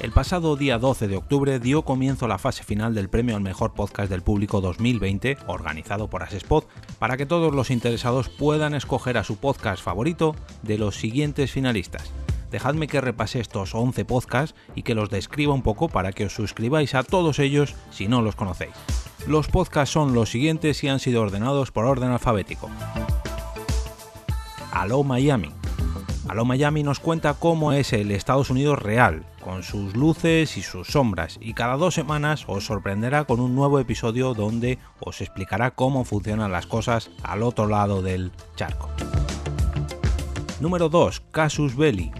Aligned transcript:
El 0.00 0.12
pasado 0.12 0.56
día 0.56 0.78
12 0.78 1.08
de 1.08 1.16
octubre 1.18 1.60
dio 1.60 1.82
comienzo 1.82 2.26
la 2.26 2.38
fase 2.38 2.64
final 2.64 2.94
del 2.94 3.10
premio 3.10 3.36
al 3.36 3.42
mejor 3.42 3.74
podcast 3.74 4.10
del 4.10 4.22
público 4.22 4.62
2020, 4.62 5.36
organizado 5.46 6.08
por 6.08 6.22
Asespod, 6.22 6.64
para 6.98 7.18
que 7.18 7.26
todos 7.26 7.54
los 7.54 7.70
interesados 7.70 8.30
puedan 8.30 8.72
escoger 8.72 9.18
a 9.18 9.24
su 9.24 9.36
podcast 9.36 9.82
favorito 9.82 10.34
de 10.62 10.78
los 10.78 10.96
siguientes 10.96 11.52
finalistas. 11.52 12.10
Dejadme 12.50 12.88
que 12.88 13.02
repase 13.02 13.40
estos 13.40 13.74
11 13.74 14.06
podcasts 14.06 14.58
y 14.74 14.84
que 14.84 14.94
los 14.94 15.10
describa 15.10 15.52
un 15.52 15.62
poco 15.62 15.90
para 15.90 16.12
que 16.12 16.24
os 16.24 16.32
suscribáis 16.32 16.94
a 16.94 17.02
todos 17.02 17.38
ellos 17.38 17.74
si 17.90 18.08
no 18.08 18.22
los 18.22 18.36
conocéis. 18.36 18.72
Los 19.26 19.48
podcasts 19.48 19.92
son 19.92 20.14
los 20.14 20.30
siguientes 20.30 20.82
y 20.82 20.88
han 20.88 20.98
sido 20.98 21.20
ordenados 21.20 21.72
por 21.72 21.84
orden 21.84 22.10
alfabético. 22.10 22.70
Aló 24.72 25.04
Miami. 25.04 25.59
Aló 26.28 26.44
Miami 26.44 26.82
nos 26.82 27.00
cuenta 27.00 27.34
cómo 27.34 27.72
es 27.72 27.92
el 27.92 28.10
Estados 28.10 28.50
Unidos 28.50 28.78
real, 28.78 29.24
con 29.42 29.62
sus 29.62 29.96
luces 29.96 30.56
y 30.56 30.62
sus 30.62 30.88
sombras, 30.88 31.38
y 31.40 31.54
cada 31.54 31.76
dos 31.76 31.94
semanas 31.94 32.44
os 32.46 32.66
sorprenderá 32.66 33.24
con 33.24 33.40
un 33.40 33.54
nuevo 33.54 33.80
episodio 33.80 34.34
donde 34.34 34.78
os 35.00 35.20
explicará 35.20 35.72
cómo 35.72 36.04
funcionan 36.04 36.52
las 36.52 36.66
cosas 36.66 37.10
al 37.22 37.42
otro 37.42 37.66
lado 37.66 38.02
del 38.02 38.32
charco. 38.54 38.90
Número 40.60 40.88
2. 40.90 41.22
Casus 41.30 41.74
Belli. 41.74 42.12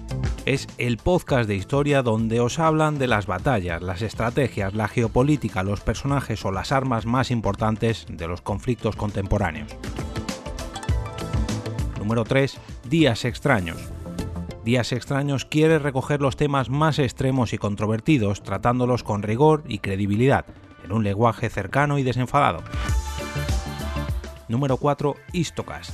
Es 0.47 0.67
el 0.79 0.97
podcast 0.97 1.47
de 1.47 1.57
historia 1.57 2.03
donde 2.03 2.41
os 2.41 2.59
hablan 2.59 2.99
de 2.99 3.07
las 3.07 3.27
batallas, 3.27 3.83
las 3.83 4.01
estrategias, 4.01 4.75
la 4.75 4.89
geopolítica, 4.89 5.63
los 5.63 5.81
personajes 5.81 6.45
o 6.47 6.51
las 6.51 6.73
armas 6.73 7.05
más 7.05 7.31
importantes 7.31 8.07
de 8.09 8.27
los 8.27 8.41
conflictos 8.41 8.97
contemporáneos. 8.97 9.77
Número 12.01 12.25
3. 12.25 12.59
Días 12.89 13.27
extraños. 13.27 13.77
Días 14.65 14.91
extraños 14.93 15.45
quiere 15.45 15.79
recoger 15.79 16.23
los 16.23 16.35
temas 16.35 16.71
más 16.71 16.99
extremos 16.99 17.53
y 17.53 17.59
controvertidos, 17.59 18.43
tratándolos 18.43 19.05
con 19.05 19.23
rigor 19.23 19.63
y 19.69 19.81
credibilidad, 19.81 20.47
en 20.83 20.93
un 20.93 21.05
lenguaje 21.05 21.51
cercano 21.51 21.99
y 21.99 22.03
desenfadado. 22.03 22.63
Número 24.49 24.79
4. 24.79 25.15
Istocast. 25.35 25.93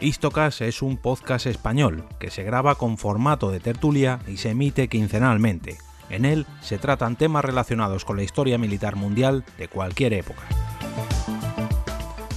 Istocast 0.00 0.62
es 0.62 0.82
un 0.82 0.96
podcast 0.96 1.46
español 1.46 2.04
que 2.18 2.30
se 2.30 2.42
graba 2.42 2.74
con 2.74 2.98
formato 2.98 3.52
de 3.52 3.60
tertulia 3.60 4.18
y 4.26 4.38
se 4.38 4.50
emite 4.50 4.88
quincenalmente. 4.88 5.78
En 6.10 6.24
él 6.24 6.46
se 6.60 6.78
tratan 6.78 7.14
temas 7.14 7.44
relacionados 7.44 8.04
con 8.04 8.16
la 8.16 8.24
historia 8.24 8.58
militar 8.58 8.96
mundial 8.96 9.44
de 9.56 9.68
cualquier 9.68 10.14
época. 10.14 10.42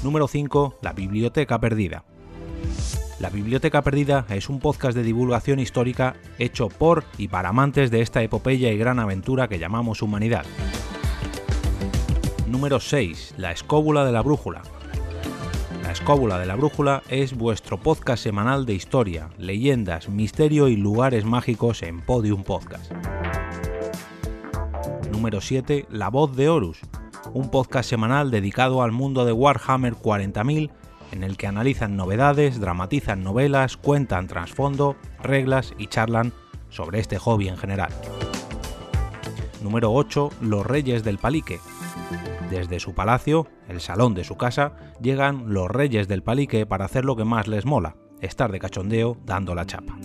Número 0.03 0.27
5. 0.27 0.77
La 0.83 0.93
Biblioteca 0.93 1.59
Perdida. 1.59 2.03
La 3.25 3.31
Biblioteca 3.31 3.81
Perdida 3.81 4.27
es 4.29 4.49
un 4.49 4.59
podcast 4.59 4.95
de 4.95 5.01
divulgación 5.01 5.59
histórica 5.59 6.15
hecho 6.37 6.69
por 6.69 7.05
y 7.17 7.27
para 7.27 7.49
amantes 7.49 7.89
de 7.89 8.01
esta 8.01 8.21
epopeya 8.21 8.71
y 8.71 8.77
gran 8.77 8.99
aventura 8.99 9.47
que 9.47 9.57
llamamos 9.57 10.03
humanidad. 10.03 10.45
Número 12.47 12.79
6. 12.79 13.33
La 13.37 13.51
Escóbula 13.51 14.05
de 14.05 14.11
la 14.11 14.21
Brújula. 14.21 14.61
La 15.81 15.91
Escóbula 15.91 16.37
de 16.37 16.45
la 16.45 16.55
Brújula 16.55 17.01
es 17.09 17.35
vuestro 17.35 17.79
podcast 17.79 18.21
semanal 18.21 18.67
de 18.67 18.75
historia, 18.75 19.31
leyendas, 19.39 20.07
misterio 20.07 20.67
y 20.67 20.75
lugares 20.75 21.25
mágicos 21.25 21.81
en 21.81 22.01
Podium 22.01 22.43
Podcast. 22.43 22.91
Número 25.11 25.41
7. 25.41 25.87
La 25.89 26.09
Voz 26.09 26.35
de 26.35 26.47
Horus, 26.47 26.77
un 27.33 27.49
podcast 27.49 27.89
semanal 27.89 28.29
dedicado 28.29 28.83
al 28.83 28.91
mundo 28.91 29.25
de 29.25 29.31
Warhammer 29.31 29.95
40.000 29.95 30.69
en 31.11 31.23
el 31.23 31.37
que 31.37 31.47
analizan 31.47 31.95
novedades, 31.95 32.59
dramatizan 32.59 33.23
novelas, 33.23 33.77
cuentan 33.77 34.27
trasfondo, 34.27 34.95
reglas 35.21 35.73
y 35.77 35.87
charlan 35.87 36.33
sobre 36.69 36.99
este 36.99 37.17
hobby 37.17 37.47
en 37.47 37.57
general. 37.57 37.91
Número 39.61 39.91
8. 39.93 40.29
Los 40.41 40.65
Reyes 40.65 41.03
del 41.03 41.17
Palique. 41.17 41.59
Desde 42.49 42.79
su 42.79 42.93
palacio, 42.93 43.47
el 43.67 43.81
salón 43.81 44.13
de 44.13 44.23
su 44.23 44.37
casa, 44.37 44.73
llegan 45.01 45.53
los 45.53 45.69
Reyes 45.69 46.07
del 46.07 46.23
Palique 46.23 46.65
para 46.65 46.85
hacer 46.85 47.05
lo 47.05 47.15
que 47.15 47.25
más 47.25 47.47
les 47.47 47.65
mola, 47.65 47.95
estar 48.21 48.51
de 48.51 48.59
cachondeo 48.59 49.17
dando 49.25 49.55
la 49.55 49.65
chapa. 49.65 49.97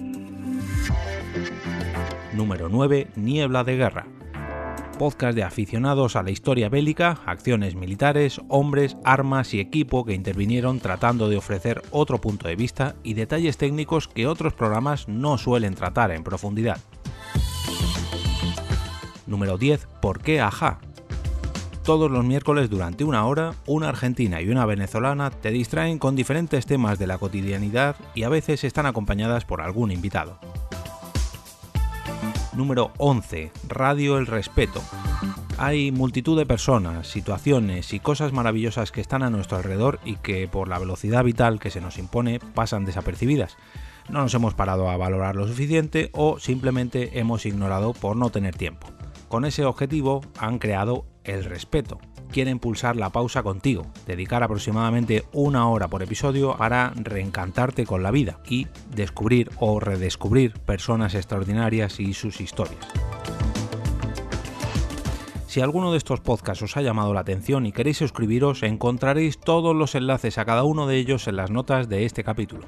Número 2.32 2.68
9. 2.68 3.08
Niebla 3.16 3.64
de 3.64 3.76
Guerra 3.76 4.06
podcast 5.00 5.34
de 5.34 5.44
aficionados 5.44 6.14
a 6.14 6.22
la 6.22 6.30
historia 6.30 6.68
bélica, 6.68 7.20
acciones 7.24 7.74
militares, 7.74 8.38
hombres, 8.48 8.98
armas 9.02 9.54
y 9.54 9.58
equipo 9.58 10.04
que 10.04 10.12
intervinieron 10.12 10.78
tratando 10.78 11.30
de 11.30 11.38
ofrecer 11.38 11.80
otro 11.90 12.20
punto 12.20 12.48
de 12.48 12.54
vista 12.54 12.96
y 13.02 13.14
detalles 13.14 13.56
técnicos 13.56 14.08
que 14.08 14.26
otros 14.26 14.52
programas 14.52 15.08
no 15.08 15.38
suelen 15.38 15.74
tratar 15.74 16.10
en 16.10 16.22
profundidad. 16.22 16.76
Número 19.26 19.56
10. 19.56 19.88
¿Por 20.02 20.20
qué 20.20 20.42
Aja? 20.42 20.80
Todos 21.82 22.10
los 22.10 22.22
miércoles 22.22 22.68
durante 22.68 23.02
una 23.02 23.24
hora, 23.24 23.54
una 23.64 23.88
argentina 23.88 24.42
y 24.42 24.50
una 24.50 24.66
venezolana 24.66 25.30
te 25.30 25.50
distraen 25.50 25.98
con 25.98 26.14
diferentes 26.14 26.66
temas 26.66 26.98
de 26.98 27.06
la 27.06 27.16
cotidianidad 27.16 27.96
y 28.14 28.24
a 28.24 28.28
veces 28.28 28.64
están 28.64 28.84
acompañadas 28.84 29.46
por 29.46 29.62
algún 29.62 29.92
invitado. 29.92 30.38
Número 32.52 32.90
11. 32.98 33.52
Radio 33.68 34.18
El 34.18 34.26
Respeto. 34.26 34.82
Hay 35.56 35.92
multitud 35.92 36.36
de 36.36 36.46
personas, 36.46 37.06
situaciones 37.06 37.92
y 37.92 38.00
cosas 38.00 38.32
maravillosas 38.32 38.90
que 38.90 39.00
están 39.00 39.22
a 39.22 39.30
nuestro 39.30 39.56
alrededor 39.56 40.00
y 40.04 40.16
que 40.16 40.48
por 40.48 40.68
la 40.68 40.78
velocidad 40.78 41.22
vital 41.22 41.60
que 41.60 41.70
se 41.70 41.80
nos 41.80 41.98
impone 41.98 42.40
pasan 42.40 42.84
desapercibidas. 42.84 43.56
No 44.08 44.22
nos 44.22 44.34
hemos 44.34 44.54
parado 44.54 44.90
a 44.90 44.96
valorar 44.96 45.36
lo 45.36 45.46
suficiente 45.46 46.10
o 46.12 46.40
simplemente 46.40 47.20
hemos 47.20 47.46
ignorado 47.46 47.92
por 47.92 48.16
no 48.16 48.30
tener 48.30 48.56
tiempo. 48.56 48.88
Con 49.28 49.44
ese 49.44 49.64
objetivo 49.64 50.22
han 50.38 50.58
creado 50.58 51.06
El 51.22 51.44
Respeto, 51.44 52.00
quiere 52.30 52.50
impulsar 52.50 52.96
la 52.96 53.10
pausa 53.10 53.42
contigo, 53.42 53.86
dedicar 54.06 54.42
aproximadamente 54.42 55.24
una 55.32 55.68
hora 55.68 55.88
por 55.88 56.02
episodio 56.02 56.56
para 56.56 56.92
reencantarte 56.96 57.84
con 57.86 58.02
la 58.02 58.10
vida 58.10 58.38
y 58.48 58.66
descubrir 58.94 59.50
o 59.58 59.80
redescubrir 59.80 60.52
personas 60.52 61.14
extraordinarias 61.14 62.00
y 62.00 62.14
sus 62.14 62.40
historias. 62.40 62.86
Si 65.50 65.60
alguno 65.60 65.90
de 65.90 65.98
estos 65.98 66.20
podcasts 66.20 66.62
os 66.62 66.76
ha 66.76 66.80
llamado 66.80 67.12
la 67.12 67.22
atención 67.22 67.66
y 67.66 67.72
queréis 67.72 67.96
suscribiros, 67.96 68.62
encontraréis 68.62 69.36
todos 69.36 69.74
los 69.74 69.96
enlaces 69.96 70.38
a 70.38 70.44
cada 70.44 70.62
uno 70.62 70.86
de 70.86 70.96
ellos 70.96 71.26
en 71.26 71.34
las 71.34 71.50
notas 71.50 71.88
de 71.88 72.04
este 72.04 72.22
capítulo. 72.22 72.62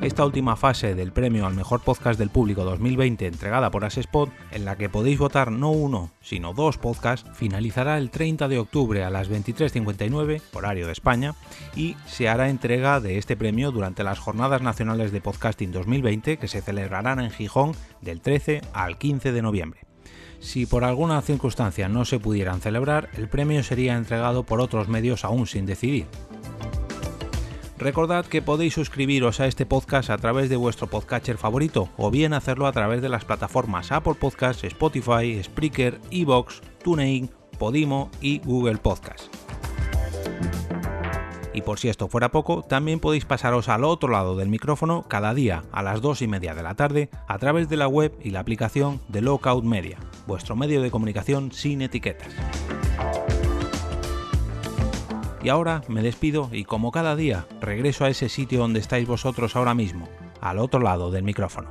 Esta 0.00 0.24
última 0.24 0.56
fase 0.56 0.94
del 0.94 1.12
premio 1.12 1.46
al 1.46 1.52
mejor 1.52 1.82
podcast 1.82 2.18
del 2.18 2.30
público 2.30 2.64
2020 2.64 3.26
entregada 3.26 3.70
por 3.70 3.84
Asespot, 3.84 4.30
en 4.52 4.64
la 4.64 4.78
que 4.78 4.88
podéis 4.88 5.18
votar 5.18 5.52
no 5.52 5.70
uno, 5.70 6.10
sino 6.22 6.54
dos 6.54 6.78
podcasts, 6.78 7.30
finalizará 7.34 7.98
el 7.98 8.08
30 8.08 8.48
de 8.48 8.58
octubre 8.58 9.04
a 9.04 9.10
las 9.10 9.30
23.59, 9.30 10.40
horario 10.54 10.86
de 10.86 10.92
España, 10.92 11.34
y 11.76 11.94
se 12.06 12.30
hará 12.30 12.48
entrega 12.48 13.00
de 13.00 13.18
este 13.18 13.36
premio 13.36 13.70
durante 13.70 14.02
las 14.02 14.18
Jornadas 14.18 14.62
Nacionales 14.62 15.12
de 15.12 15.20
Podcasting 15.20 15.72
2020 15.72 16.38
que 16.38 16.48
se 16.48 16.62
celebrarán 16.62 17.20
en 17.20 17.30
Gijón 17.30 17.72
del 18.00 18.22
13 18.22 18.62
al 18.72 18.96
15 18.96 19.30
de 19.30 19.42
noviembre. 19.42 19.87
Si 20.40 20.66
por 20.66 20.84
alguna 20.84 21.20
circunstancia 21.22 21.88
no 21.88 22.04
se 22.04 22.20
pudieran 22.20 22.60
celebrar, 22.60 23.08
el 23.14 23.28
premio 23.28 23.62
sería 23.62 23.96
entregado 23.96 24.44
por 24.44 24.60
otros 24.60 24.88
medios 24.88 25.24
aún 25.24 25.46
sin 25.46 25.66
decidir. 25.66 26.06
Recordad 27.78 28.26
que 28.26 28.42
podéis 28.42 28.74
suscribiros 28.74 29.38
a 29.38 29.46
este 29.46 29.64
podcast 29.64 30.10
a 30.10 30.18
través 30.18 30.48
de 30.48 30.56
vuestro 30.56 30.88
podcatcher 30.88 31.38
favorito 31.38 31.88
o 31.96 32.10
bien 32.10 32.32
hacerlo 32.32 32.66
a 32.66 32.72
través 32.72 33.02
de 33.02 33.08
las 33.08 33.24
plataformas 33.24 33.92
Apple 33.92 34.14
Podcasts, 34.14 34.64
Spotify, 34.64 35.40
Spreaker, 35.42 36.00
Evox, 36.10 36.60
TuneIn, 36.82 37.30
Podimo 37.56 38.10
y 38.20 38.40
Google 38.40 38.78
Podcasts. 38.78 39.30
Y 41.58 41.62
por 41.62 41.78
si 41.78 41.88
esto 41.88 42.08
fuera 42.08 42.30
poco, 42.30 42.62
también 42.62 43.00
podéis 43.00 43.24
pasaros 43.24 43.68
al 43.68 43.82
otro 43.84 44.08
lado 44.08 44.36
del 44.36 44.48
micrófono 44.48 45.06
cada 45.08 45.34
día 45.34 45.64
a 45.72 45.82
las 45.82 46.00
2 46.00 46.22
y 46.22 46.28
media 46.28 46.54
de 46.54 46.62
la 46.62 46.74
tarde 46.74 47.10
a 47.26 47.38
través 47.38 47.68
de 47.68 47.76
la 47.76 47.88
web 47.88 48.12
y 48.22 48.30
la 48.30 48.40
aplicación 48.40 49.00
de 49.08 49.22
Lockout 49.22 49.64
Media, 49.64 49.98
vuestro 50.28 50.54
medio 50.54 50.80
de 50.80 50.92
comunicación 50.92 51.50
sin 51.50 51.82
etiquetas. 51.82 52.28
Y 55.42 55.48
ahora 55.48 55.82
me 55.88 56.02
despido 56.02 56.50
y 56.52 56.64
como 56.64 56.92
cada 56.92 57.16
día 57.16 57.46
regreso 57.60 58.04
a 58.04 58.10
ese 58.10 58.28
sitio 58.28 58.60
donde 58.60 58.78
estáis 58.78 59.08
vosotros 59.08 59.56
ahora 59.56 59.74
mismo, 59.74 60.08
al 60.40 60.58
otro 60.58 60.80
lado 60.80 61.10
del 61.10 61.24
micrófono. 61.24 61.70